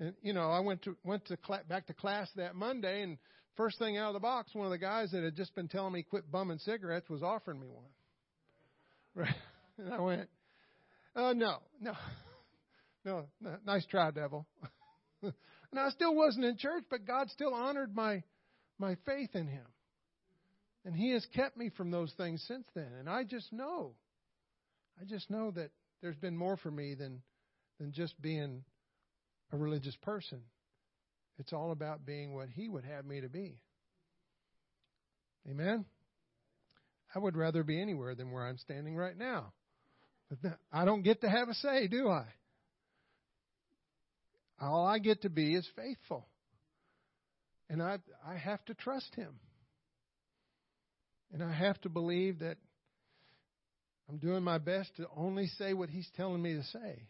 [0.00, 3.18] And you know, I went to went to cl- back to class that Monday, and
[3.56, 5.92] first thing out of the box, one of the guys that had just been telling
[5.92, 7.84] me quit bumming cigarettes was offering me one.
[9.14, 9.36] Right?
[9.78, 10.30] And I went,
[11.14, 11.92] "Oh no, no, no,
[13.06, 13.26] no
[13.64, 14.46] nice try, devil."
[15.22, 15.32] and
[15.78, 18.22] I still wasn't in church, but God still honored my
[18.78, 19.66] my faith in Him,
[20.84, 22.90] and He has kept me from those things since then.
[22.98, 23.92] And I just know,
[25.00, 25.70] I just know that
[26.02, 27.22] there's been more for me than
[27.78, 28.64] than just being
[29.52, 30.42] a religious person.
[31.38, 33.60] It's all about being what He would have me to be.
[35.48, 35.84] Amen?
[37.14, 39.52] I would rather be anywhere than where I'm standing right now.
[40.28, 42.24] But I don't get to have a say, do I?
[44.60, 46.26] All I get to be is faithful.
[47.68, 49.38] And I, I have to trust Him.
[51.32, 52.56] And I have to believe that
[54.08, 57.02] I'm doing my best to only say what He's telling me to say.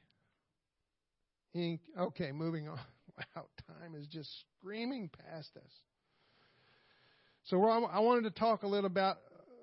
[1.98, 2.78] Okay, moving on.
[3.34, 4.28] Wow, time is just
[4.60, 5.70] screaming past us.
[7.44, 9.16] So I wanted to talk a little about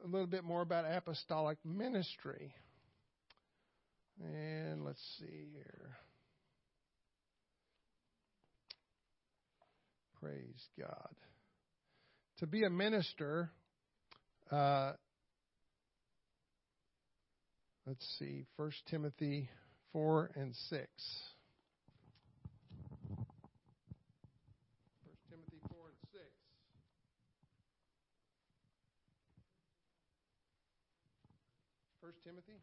[0.04, 2.52] a little bit more about apostolic ministry.
[4.19, 5.98] And let's see here.
[10.24, 11.16] Praise God.
[12.38, 13.52] To be a minister,
[14.50, 14.94] uh,
[17.86, 19.50] let's see, First Timothy
[19.92, 20.88] 4 and 6.
[32.02, 32.62] First Timothy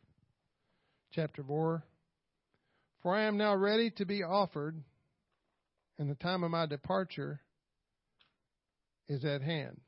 [1.12, 1.84] chapter 4.
[3.02, 4.82] For I am now ready to be offered,
[5.98, 7.42] and the time of my departure
[9.10, 9.80] is at hand.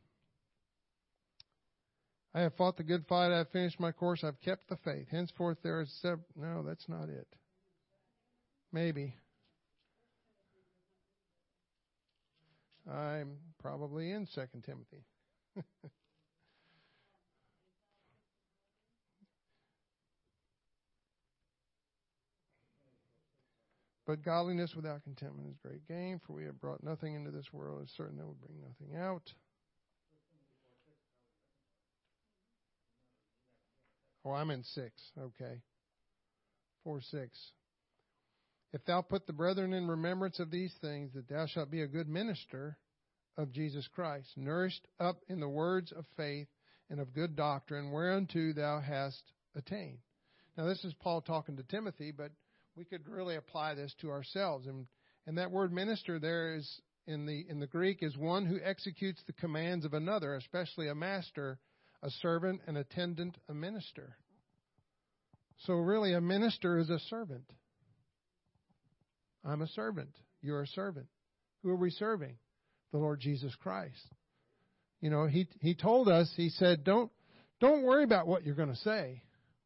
[2.34, 3.32] I have fought the good fight.
[3.32, 4.24] I have finished my course.
[4.24, 5.06] I've kept the faith.
[5.10, 6.26] Henceforth, there is several.
[6.34, 7.28] No, that's not it.
[8.72, 9.14] Maybe.
[12.90, 15.04] I'm probably in Second Timothy.
[24.06, 27.78] But godliness without contentment is great gain, for we have brought nothing into this world,
[27.80, 29.32] and certain that we bring nothing out.
[34.24, 34.92] Oh, I'm in six.
[35.18, 35.60] Okay.
[36.84, 37.38] Four, six.
[38.72, 41.86] If thou put the brethren in remembrance of these things, that thou shalt be a
[41.86, 42.78] good minister
[43.36, 46.48] of Jesus Christ, nourished up in the words of faith
[46.90, 49.22] and of good doctrine, whereunto thou hast
[49.54, 49.98] attained.
[50.56, 52.30] Now, this is Paul talking to Timothy, but
[52.76, 54.66] we could really apply this to ourselves.
[54.66, 54.86] And,
[55.26, 59.20] and that word minister there is in the, in the Greek is one who executes
[59.26, 61.58] the commands of another, especially a master,
[62.02, 64.16] a servant, an attendant, a minister.
[65.66, 67.44] So really a minister is a servant.
[69.44, 70.14] I'm a servant.
[70.40, 71.06] You're a servant.
[71.62, 72.36] Who are we serving?
[72.92, 74.14] The Lord Jesus Christ.
[75.00, 77.10] You know, he he told us, he said, Don't
[77.60, 79.22] don't worry about what you're going to say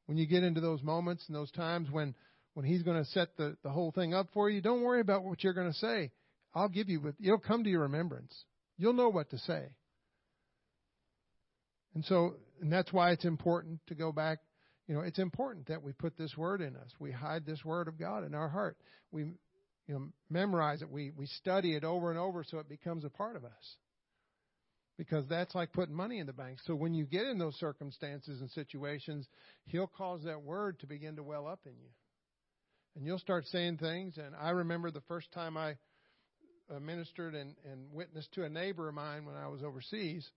[0.07, 2.15] when you get into those moments and those times when
[2.57, 5.23] when he's going to set the, the whole thing up for you, don't worry about
[5.23, 6.11] what you're going to say.
[6.55, 8.35] I'll give you, it'll come to your remembrance.
[8.79, 9.67] You'll know what to say.
[11.95, 14.39] And so, and that's why it's important to go back.
[14.89, 16.89] You know, it's important that we put this word in us.
[16.99, 18.79] We hide this word of God in our heart.
[19.13, 20.91] We, you know, memorize it.
[20.91, 23.77] We, we study it over and over so it becomes a part of us.
[24.97, 26.61] Because that's like putting money in the bank.
[26.65, 29.29] So when you get in those circumstances and situations,
[29.67, 31.91] He'll cause that word to begin to well up in you
[32.97, 34.17] and you'll start saying things.
[34.17, 35.77] And I remember the first time I
[36.75, 40.29] uh, ministered and, and witnessed to a neighbor of mine when I was overseas.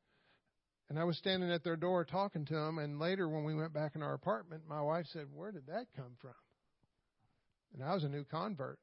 [0.89, 2.79] And I was standing at their door talking to them.
[2.79, 5.87] And later, when we went back in our apartment, my wife said, Where did that
[5.95, 6.33] come from?
[7.73, 8.79] And I was a new convert.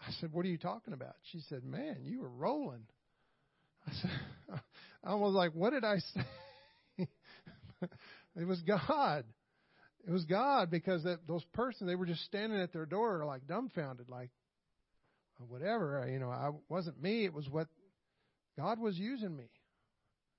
[0.00, 1.14] I said, What are you talking about?
[1.32, 2.86] She said, Man, you were rolling.
[3.86, 4.60] I said,
[5.04, 6.26] I was like, What did I say?
[8.36, 9.24] it was God.
[10.06, 13.46] It was God because that those persons they were just standing at their door like
[13.46, 14.30] dumbfounded, like
[15.48, 16.02] whatever.
[16.02, 17.24] Uh, you know, I wasn't me.
[17.24, 17.68] It was what
[18.58, 19.48] God was using me,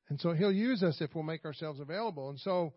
[0.09, 2.29] and so He'll use us if we'll make ourselves available.
[2.29, 2.73] And so,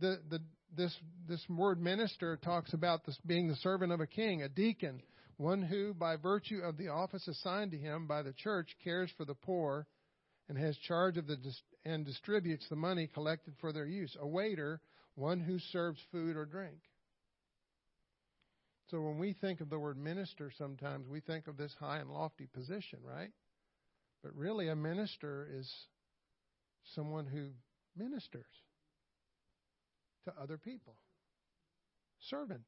[0.00, 0.40] the the
[0.76, 0.94] this
[1.28, 5.02] this word minister talks about this being the servant of a king, a deacon,
[5.36, 9.24] one who, by virtue of the office assigned to him by the church, cares for
[9.24, 9.86] the poor
[10.48, 11.36] and has charge of the
[11.84, 14.16] and distributes the money collected for their use.
[14.20, 14.80] A waiter,
[15.14, 16.78] one who serves food or drink.
[18.90, 22.10] So when we think of the word minister, sometimes we think of this high and
[22.10, 23.30] lofty position, right?
[24.22, 25.70] But really, a minister is
[26.94, 27.48] someone who
[27.96, 28.44] ministers
[30.24, 30.94] to other people.
[32.28, 32.64] Servant.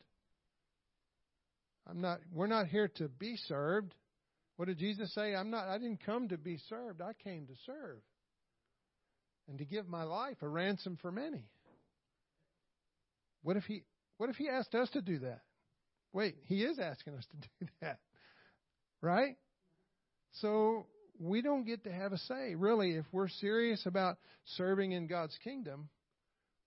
[1.87, 3.95] I'm not we're not here to be served.
[4.57, 5.35] What did Jesus say?
[5.35, 7.01] I'm not I didn't come to be served.
[7.01, 7.99] I came to serve.
[9.47, 11.45] And to give my life a ransom for many.
[13.45, 13.85] What if he
[14.17, 15.43] what if he asked us to do that?
[16.13, 17.99] Wait, he is asking us to do that.
[19.01, 19.37] Right?
[20.41, 20.87] So
[21.21, 22.55] we don't get to have a say.
[22.57, 24.17] Really, if we're serious about
[24.57, 25.89] serving in God's kingdom,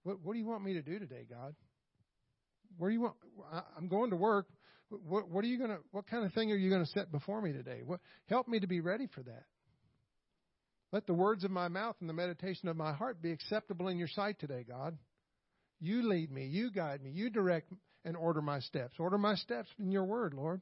[0.04, 1.56] what, what do you want me to do today, God?
[2.78, 3.16] Where do you want?
[3.76, 4.48] I'm going to work.
[4.90, 5.80] What, what are you going to?
[5.92, 7.82] What kind of thing are you going to set before me today?
[7.84, 9.44] What, help me to be ready for that.
[10.92, 13.98] Let the words of my mouth and the meditation of my heart be acceptable in
[13.98, 14.98] your sight today, God.
[15.80, 17.72] You lead me, you guide me, you direct
[18.04, 18.96] and order my steps.
[19.00, 20.62] Order my steps in your word, Lord.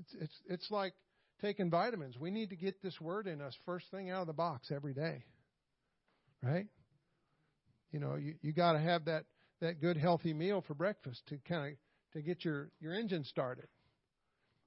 [0.00, 0.94] It's it's it's like
[1.40, 2.18] taking vitamins.
[2.18, 4.94] We need to get this word in us first thing out of the box every
[4.94, 5.24] day.
[6.42, 6.66] Right?
[7.92, 9.24] You know, you, you got to have that,
[9.60, 11.78] that good healthy meal for breakfast to kind of
[12.12, 13.66] to get your, your engine started.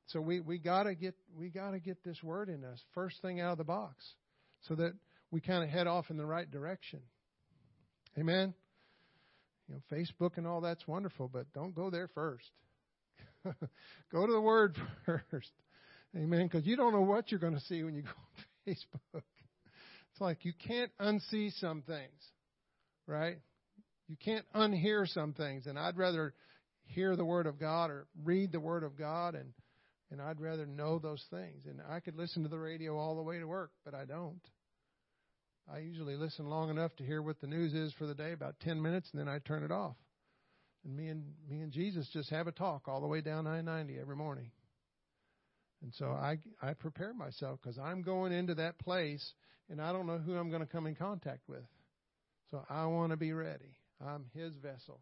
[0.07, 3.53] So we, we gotta get we gotta get this word in us first thing out
[3.53, 3.95] of the box,
[4.67, 4.93] so that
[5.31, 6.99] we kind of head off in the right direction.
[8.17, 8.53] Amen.
[9.67, 12.49] You know, Facebook and all that's wonderful, but don't go there first.
[14.11, 15.51] go to the Word first.
[16.15, 16.47] Amen.
[16.47, 19.23] Because you don't know what you're going to see when you go on Facebook.
[20.11, 22.11] It's like you can't unsee some things
[23.07, 23.37] right?
[24.07, 26.33] You can't unhear some things, and I'd rather
[26.85, 29.53] hear the Word of God or read the Word of God, and
[30.11, 31.63] and I'd rather know those things.
[31.65, 34.41] And I could listen to the radio all the way to work, but I don't.
[35.71, 38.59] I usually listen long enough to hear what the news is for the day, about
[38.59, 39.95] ten minutes, and then I turn it off.
[40.83, 43.99] And me and me and Jesus just have a talk all the way down I-90
[44.01, 44.51] every morning.
[45.81, 49.33] And so I I prepare myself because I'm going into that place,
[49.69, 51.63] and I don't know who I'm going to come in contact with.
[52.51, 53.77] So I want to be ready.
[54.05, 54.99] I'm His vessel.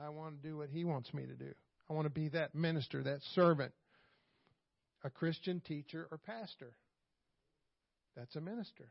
[0.00, 1.52] I want to do what He wants me to do.
[1.90, 3.72] I want to be that minister, that servant,
[5.02, 6.72] a Christian teacher or pastor.
[8.16, 8.88] That's a minister.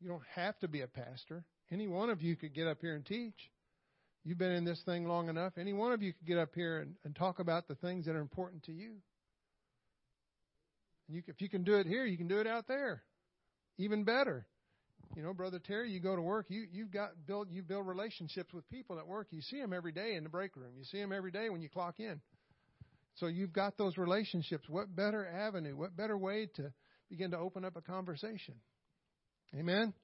[0.00, 1.44] You don't have to be a pastor.
[1.70, 3.50] Any one of you could get up here and teach.
[4.24, 5.54] You've been in this thing long enough.
[5.58, 8.16] Any one of you could get up here and, and talk about the things that
[8.16, 8.96] are important to you.
[11.06, 13.02] And you, if you can do it here, you can do it out there.
[13.78, 14.46] Even better.
[15.14, 18.52] You know, brother Terry, you go to work, you you've got build you build relationships
[18.52, 19.28] with people at work.
[19.30, 20.72] You see them every day in the break room.
[20.76, 22.20] You see them every day when you clock in.
[23.14, 24.68] So you've got those relationships.
[24.68, 25.76] What better avenue?
[25.76, 26.72] What better way to
[27.08, 28.56] begin to open up a conversation?
[29.54, 29.94] Amen.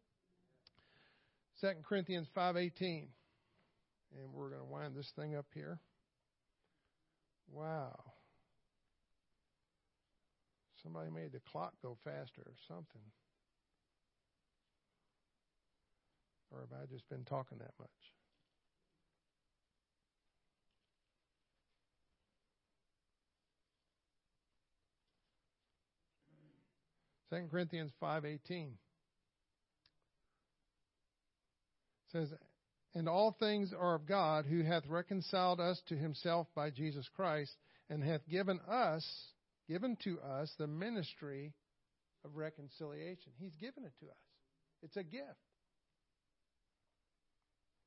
[1.60, 3.08] Second Corinthians five eighteen,
[4.18, 5.78] and we're going to wind this thing up here.
[7.50, 7.98] Wow.
[10.82, 13.02] Somebody made the clock go faster or something.
[16.50, 17.88] Or have I just been talking that much?
[27.30, 28.72] Second Corinthians five eighteen
[32.12, 32.32] says,
[32.94, 37.56] "And all things are of God, who hath reconciled us to Himself by Jesus Christ,
[37.88, 39.34] and hath given us,
[39.68, 41.54] given to us, the ministry
[42.24, 43.32] of reconciliation.
[43.38, 44.16] He's given it to us.
[44.82, 45.26] It's a gift.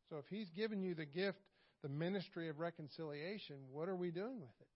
[0.09, 1.39] So if He's given you the gift,
[1.81, 4.67] the ministry of reconciliation, what are we doing with it?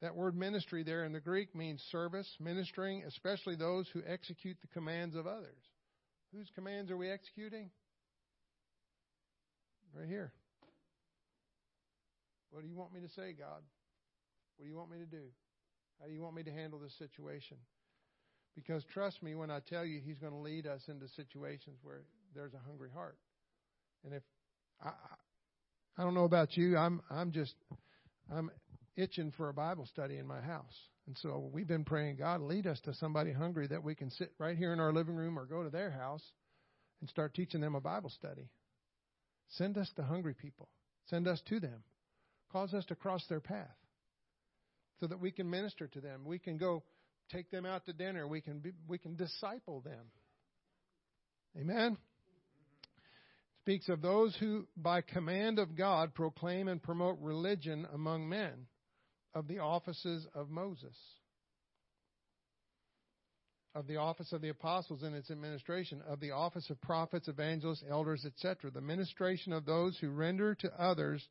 [0.00, 4.68] That word ministry there in the Greek means service, ministering, especially those who execute the
[4.68, 5.58] commands of others.
[6.34, 7.70] Whose commands are we executing?
[9.94, 10.32] Right here.
[12.50, 13.62] What do you want me to say, God?
[14.56, 15.24] What do you want me to do?
[16.00, 17.56] How do you want me to handle this situation?
[18.54, 22.02] Because trust me when I tell you, He's going to lead us into situations where
[22.34, 23.16] there's a hungry heart.
[24.04, 24.22] And if
[24.82, 24.90] I,
[25.96, 27.54] I don't know about you, I'm I'm just
[28.32, 28.50] I'm
[28.96, 30.76] itching for a Bible study in my house.
[31.08, 34.30] And so we've been praying, God, lead us to somebody hungry that we can sit
[34.38, 36.22] right here in our living room or go to their house
[37.00, 38.50] and start teaching them a Bible study.
[39.52, 40.68] Send us the hungry people.
[41.06, 41.82] Send us to them.
[42.52, 43.74] Cause us to cross their path
[45.00, 46.26] so that we can minister to them.
[46.26, 46.82] We can go
[47.32, 48.28] take them out to dinner.
[48.28, 50.10] We can be, we can disciple them.
[51.58, 51.96] Amen.
[53.62, 58.66] Speaks of those who by command of God proclaim and promote religion among men
[59.34, 60.96] of the offices of Moses
[63.74, 67.84] of the office of the apostles and its administration, of the office of prophets, evangelists,
[67.88, 71.24] elders, etc., the ministration of those who render to others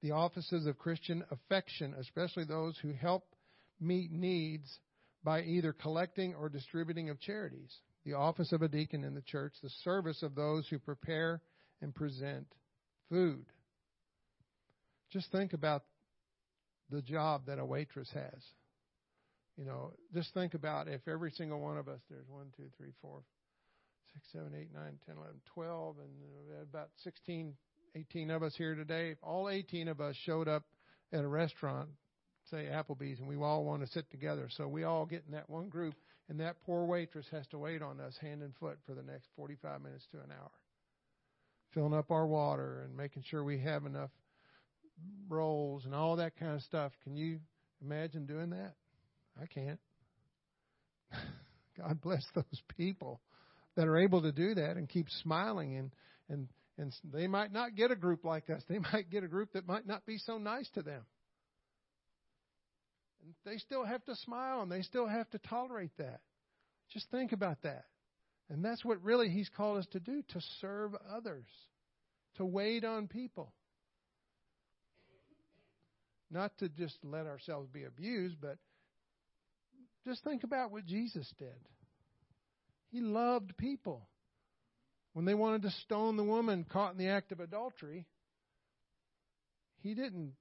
[0.00, 3.24] the offices of Christian affection, especially those who help
[3.80, 4.78] meet needs
[5.24, 7.74] by either collecting or distributing of charities,
[8.04, 11.42] the office of a deacon in the church, the service of those who prepare
[11.82, 12.46] and present
[13.10, 13.44] food.
[15.10, 15.82] Just think about
[16.90, 18.42] the job that a waitress has.
[19.56, 22.92] You know, just think about if every single one of us, there's one, two, three,
[23.02, 23.22] four,
[24.12, 27.54] six, seven, eight, nine, ten, eleven, twelve, and about 16,
[27.94, 29.16] 18 of us here today.
[29.22, 30.64] All 18 of us showed up
[31.12, 31.88] at a restaurant,
[32.50, 35.50] say Applebee's, and we all want to sit together, so we all get in that
[35.50, 35.94] one group,
[36.28, 39.28] and that poor waitress has to wait on us hand and foot for the next
[39.36, 40.50] 45 minutes to an hour,
[41.74, 44.10] filling up our water and making sure we have enough
[45.28, 46.92] rolls and all that kind of stuff.
[47.04, 47.40] Can you
[47.82, 48.74] imagine doing that?
[49.40, 49.80] I can't.
[51.78, 53.20] God bless those people
[53.76, 55.90] that are able to do that and keep smiling and
[56.28, 56.48] and
[56.78, 58.62] and they might not get a group like us.
[58.68, 61.02] They might get a group that might not be so nice to them.
[63.22, 66.20] And they still have to smile and they still have to tolerate that.
[66.92, 67.84] Just think about that.
[68.48, 71.46] And that's what really he's called us to do, to serve others,
[72.36, 73.52] to wait on people.
[76.30, 78.56] Not to just let ourselves be abused, but
[80.06, 81.48] just think about what Jesus did.
[82.90, 84.08] He loved people.
[85.12, 88.06] When they wanted to stone the woman caught in the act of adultery,
[89.82, 90.34] he didn't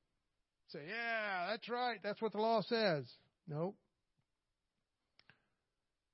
[0.67, 1.99] say, Yeah, that's right.
[2.03, 3.05] That's what the law says.
[3.47, 3.75] Nope.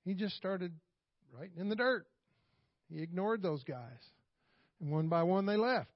[0.05, 0.71] He just started
[1.37, 2.05] right in the dirt.
[2.89, 3.99] He ignored those guys.
[4.79, 5.94] And one by one they left.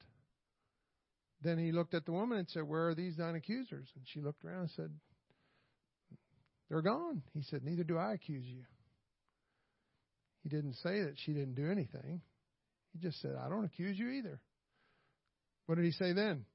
[1.41, 3.87] Then he looked at the woman and said, Where are these thine accusers?
[3.95, 4.91] And she looked around and said,
[6.69, 7.23] they're gone.
[7.33, 8.63] He said, Neither do I accuse you.
[10.43, 12.21] He didn't say that she didn't do anything.
[12.93, 14.39] He just said, I don't accuse you either.
[15.65, 16.45] What did he say then?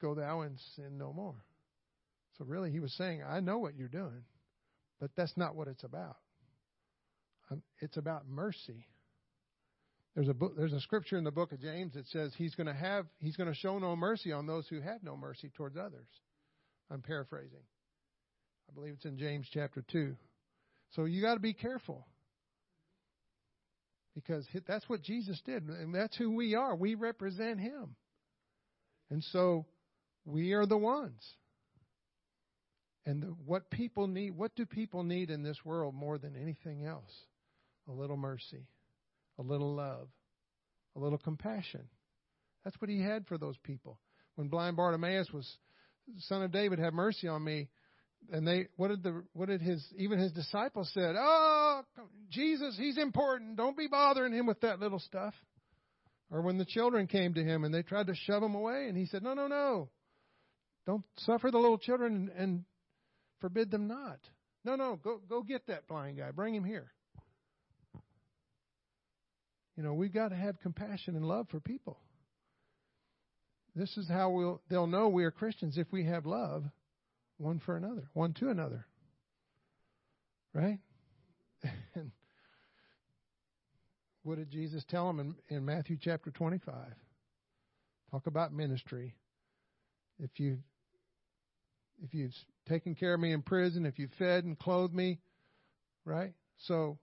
[0.00, 1.44] Go thou and sin no more.
[2.38, 4.24] So really, he was saying, I know what you're doing,
[4.98, 6.16] but that's not what it's about.
[7.50, 8.86] Um, it's about mercy.
[10.14, 12.66] There's a book, there's a scripture in the book of James that says he's going
[12.66, 15.76] to have he's going to show no mercy on those who have no mercy towards
[15.76, 16.08] others.
[16.90, 17.62] I'm paraphrasing.
[18.68, 20.16] I believe it's in James chapter 2.
[20.94, 22.06] So you got to be careful.
[24.14, 25.62] Because that's what Jesus did.
[25.62, 26.74] And that's who we are.
[26.74, 27.94] We represent Him.
[29.08, 29.66] And so
[30.24, 31.22] we are the ones.
[33.06, 36.84] And the, what people need, what do people need in this world more than anything
[36.84, 37.10] else?
[37.88, 38.66] A little mercy,
[39.40, 40.08] a little love,
[40.94, 41.88] a little compassion.
[42.64, 43.98] That's what he had for those people.
[44.36, 45.50] When blind Bartimaeus was,
[46.18, 47.68] son of David, have mercy on me,
[48.30, 51.82] and they what did the what did his even his disciples said oh
[52.30, 53.56] jesus he's important.
[53.56, 55.32] Don't be bothering him with that little stuff.
[56.30, 58.96] Or when the children came to him and they tried to shove him away and
[58.96, 59.88] he said no no no.
[60.86, 62.64] Don't suffer the little children and
[63.40, 64.18] forbid them not.
[64.66, 66.30] No no go go get that blind guy.
[66.30, 66.92] Bring him here
[69.80, 71.98] you know we've got to have compassion and love for people
[73.74, 76.64] this is how we'll they'll know we are christians if we have love
[77.40, 78.86] one for another, one to another.
[80.54, 80.78] Right?
[81.94, 82.12] And
[84.22, 86.74] what did Jesus tell them in, in Matthew chapter 25?
[88.10, 89.14] Talk about ministry.
[90.18, 90.58] If you
[92.02, 92.34] if you've
[92.68, 95.18] taken care of me in prison, if you fed and clothed me,
[96.04, 96.32] right?
[96.66, 96.98] So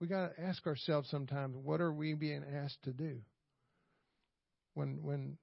[0.00, 3.18] we got to ask ourselves sometimes, what are we being asked to do?
[4.74, 5.38] When when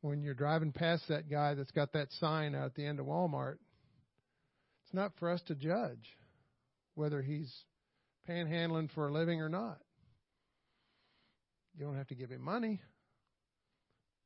[0.00, 3.06] when you're driving past that guy that's got that sign out at the end of
[3.06, 3.58] Walmart,
[4.84, 6.16] it's not for us to judge
[6.94, 7.52] whether he's
[8.28, 9.78] panhandling for a living or not.
[11.78, 12.80] You don't have to give him money,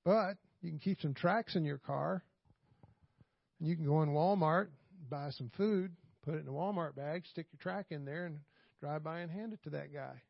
[0.04, 2.22] but you can keep some tracks in your car.
[3.58, 4.68] And you can go in Walmart,
[5.08, 5.92] buy some food,
[6.24, 8.40] put it in a Walmart bag, stick your track in there, and
[8.80, 10.22] drive by and hand it to that guy.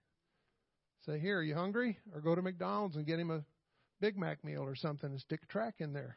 [1.05, 1.99] Say, here, are you hungry?
[2.14, 3.44] Or go to McDonald's and get him a
[4.01, 6.16] Big Mac meal or something and stick a track in there.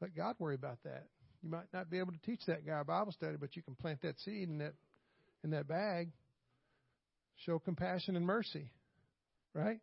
[0.00, 1.06] Let God worry about that.
[1.42, 4.02] You might not be able to teach that guy Bible study, but you can plant
[4.02, 4.74] that seed in that
[5.42, 6.10] in that bag.
[7.44, 8.70] Show compassion and mercy.
[9.54, 9.80] right?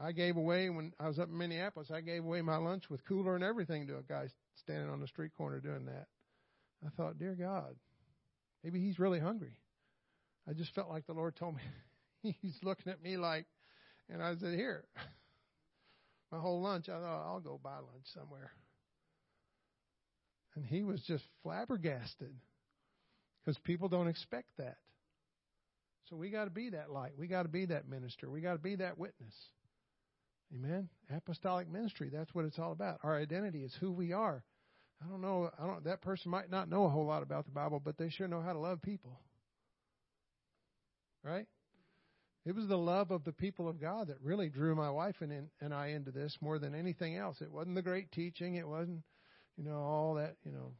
[0.00, 1.90] I gave away when I was up in Minneapolis.
[1.92, 5.06] I gave away my lunch with cooler and everything to a guy standing on the
[5.06, 6.06] street corner doing that.
[6.84, 7.76] I thought, dear God,
[8.64, 9.56] maybe he's really hungry.
[10.48, 11.62] I just felt like the Lord told me
[12.42, 13.46] he's looking at me like,
[14.08, 14.84] and I said, here,
[16.32, 16.88] my whole lunch.
[16.88, 18.50] I thought I'll go buy lunch somewhere.
[20.54, 22.34] And he was just flabbergasted
[23.40, 24.76] because people don't expect that.
[26.10, 27.12] So we got to be that light.
[27.16, 28.28] We got to be that minister.
[28.28, 29.34] We got to be that witness.
[30.54, 30.88] Amen.
[31.14, 32.98] Apostolic ministry, that's what it's all about.
[33.02, 34.44] Our identity is who we are.
[35.02, 37.50] I don't know, I don't that person might not know a whole lot about the
[37.50, 39.18] Bible, but they sure know how to love people.
[41.24, 41.46] Right?
[42.44, 45.48] It was the love of the people of God that really drew my wife and,
[45.60, 47.40] and I into this more than anything else.
[47.40, 49.02] It wasn't the great teaching, it wasn't,
[49.56, 50.72] you know, all that, you know,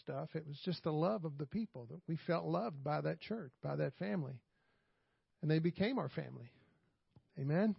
[0.00, 0.28] stuff.
[0.34, 3.50] It was just the love of the people that we felt loved by that church,
[3.62, 4.40] by that family.
[5.42, 6.52] And they became our family.
[7.38, 7.74] Amen.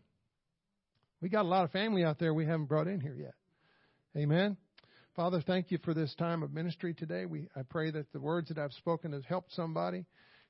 [1.21, 3.35] We got a lot of family out there we haven't brought in here yet.
[4.17, 4.57] Amen.
[5.15, 7.25] Father, thank you for this time of ministry today.
[7.25, 10.05] We I pray that the words that I've spoken has helped somebody.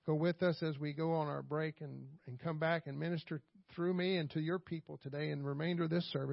[0.05, 3.41] Go with us as we go on our break and, and come back and minister
[3.73, 6.31] through me and to your people today and remainder of this service.